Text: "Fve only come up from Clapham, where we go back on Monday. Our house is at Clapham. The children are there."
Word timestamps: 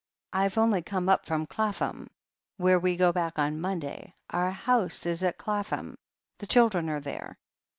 "Fve 0.33 0.57
only 0.57 0.81
come 0.81 1.07
up 1.09 1.27
from 1.27 1.45
Clapham, 1.45 2.09
where 2.57 2.79
we 2.79 2.95
go 2.95 3.11
back 3.11 3.37
on 3.37 3.61
Monday. 3.61 4.15
Our 4.31 4.49
house 4.49 5.05
is 5.05 5.23
at 5.23 5.37
Clapham. 5.37 5.95
The 6.39 6.47
children 6.47 6.89
are 6.89 6.99
there." 7.01 7.37